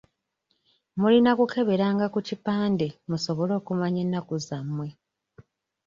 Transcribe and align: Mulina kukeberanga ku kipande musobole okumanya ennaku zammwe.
Mulina 0.99 1.31
kukeberanga 1.39 2.05
ku 2.13 2.19
kipande 2.27 2.87
musobole 3.09 3.53
okumanya 3.59 3.99
ennaku 4.05 4.33
zammwe. 4.47 4.89